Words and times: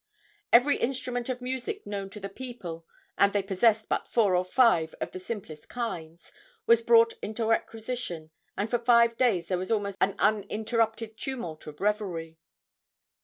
Every 0.51 0.77
instrument 0.77 1.29
of 1.29 1.43
music 1.43 1.85
known 1.85 2.09
to 2.09 2.19
the 2.19 2.27
people 2.27 2.87
and 3.19 3.31
they 3.31 3.43
possessed 3.43 3.87
but 3.87 4.07
four 4.07 4.35
or 4.35 4.43
five 4.43 4.95
of 4.99 5.11
the 5.11 5.19
simplest 5.19 5.69
kinds 5.69 6.31
was 6.65 6.81
brought 6.81 7.13
into 7.21 7.45
requisition, 7.45 8.31
and 8.57 8.67
for 8.67 8.79
five 8.79 9.15
days 9.15 9.47
there 9.47 9.59
was 9.59 9.69
almost 9.71 9.99
an 10.01 10.15
uninterrupted 10.17 11.17
tumult 11.19 11.67
of 11.67 11.79
revelry. 11.81 12.39